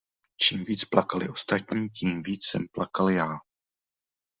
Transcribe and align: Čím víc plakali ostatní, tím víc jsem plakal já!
Čím 0.41 0.63
víc 0.63 0.85
plakali 0.85 1.29
ostatní, 1.29 1.89
tím 1.89 2.23
víc 2.23 2.45
jsem 2.45 2.61
plakal 2.71 3.09
já! 3.09 3.27